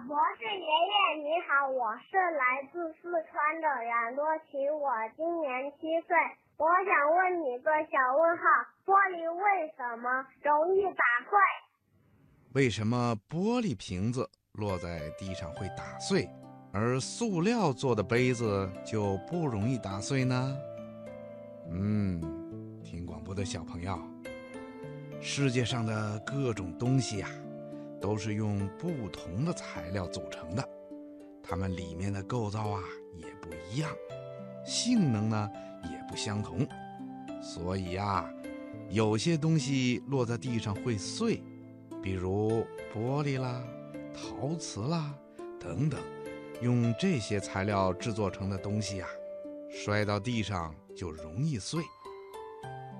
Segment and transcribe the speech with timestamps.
[0.00, 6.16] 博士爷爷你好，我是来自四川的冉多奇，我今年七岁，
[6.56, 8.42] 我想问你个小问号：
[8.86, 11.38] 玻璃为什么容易打碎？
[12.54, 16.26] 为什么玻璃瓶子落在地上会打碎，
[16.72, 20.56] 而塑料做的杯子就不容易打碎呢？
[21.70, 22.18] 嗯，
[22.82, 23.98] 听广播的小朋友，
[25.20, 27.28] 世界上的各种东西呀。
[28.02, 30.68] 都是用不同的材料组成的，
[31.42, 32.82] 它们里面的构造啊
[33.16, 33.88] 也不一样，
[34.66, 35.50] 性能呢
[35.84, 36.66] 也不相同，
[37.40, 38.28] 所以呀，
[38.90, 41.40] 有些东西落在地上会碎，
[42.02, 43.62] 比如玻璃啦、
[44.12, 45.14] 陶瓷啦
[45.60, 46.00] 等等，
[46.60, 49.08] 用这些材料制作成的东西啊，
[49.70, 51.80] 摔到地上就容易碎。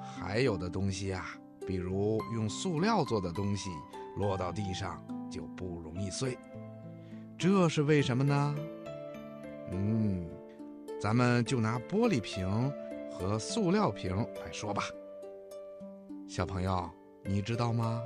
[0.00, 3.68] 还有的东西啊，比如用塑料做的东西。
[4.16, 5.00] 落到地上
[5.30, 6.36] 就不容易碎，
[7.38, 8.56] 这是为什么呢？
[9.70, 10.28] 嗯，
[11.00, 12.72] 咱们就拿玻璃瓶
[13.12, 14.82] 和塑料瓶来说吧。
[16.26, 16.90] 小朋友，
[17.22, 18.02] 你知道吗？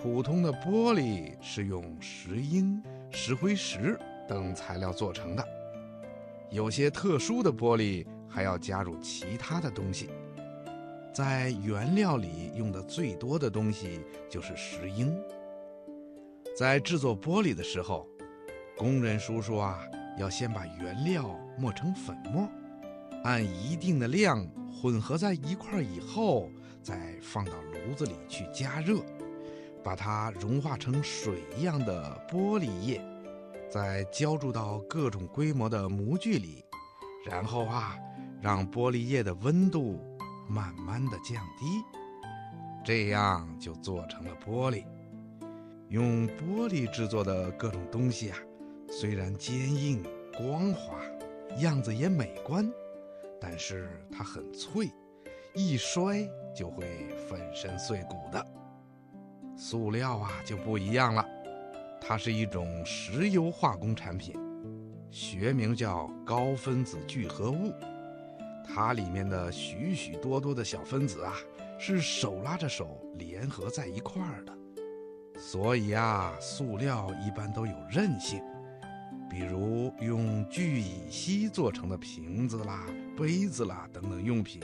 [0.00, 3.98] 普通的玻璃是用石英、石灰石
[4.28, 5.44] 等材料做成的，
[6.48, 10.10] 有些特殊的玻璃还要加入其他的东西。
[11.12, 15.14] 在原料里用的最多的东西就是石英。
[16.56, 18.08] 在制作玻璃的时候，
[18.78, 19.78] 工人叔叔啊，
[20.18, 22.48] 要先把原料磨成粉末，
[23.24, 26.48] 按一定的量混合在一块儿以后，
[26.82, 29.02] 再放到炉子里去加热，
[29.84, 32.98] 把它融化成水一样的玻璃液，
[33.70, 36.64] 再浇注到各种规模的模具里，
[37.26, 37.98] 然后啊，
[38.40, 40.00] 让玻璃液的温度。
[40.48, 41.82] 慢慢的降低，
[42.84, 44.84] 这样就做成了玻璃。
[45.88, 48.38] 用玻璃制作的各种东西啊，
[48.90, 50.02] 虽然坚硬
[50.36, 50.98] 光滑，
[51.58, 52.70] 样子也美观，
[53.40, 54.90] 但是它很脆，
[55.54, 58.46] 一摔就会粉身碎骨的。
[59.54, 61.24] 塑料啊就不一样了，
[62.00, 64.34] 它是一种石油化工产品，
[65.10, 67.72] 学名叫高分子聚合物。
[68.64, 71.34] 它里面的许许多多的小分子啊，
[71.78, 74.52] 是手拉着手联合在一块儿的，
[75.38, 78.42] 所以啊，塑料一般都有韧性。
[79.30, 82.86] 比如用聚乙烯做成的瓶子啦、
[83.16, 84.60] 杯子啦等等用品，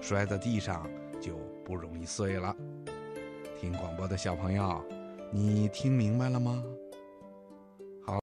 [0.00, 0.90] 摔在地上
[1.20, 2.54] 就不容易碎了。
[3.60, 4.84] 听广播的小朋友，
[5.30, 6.64] 你听明白了吗？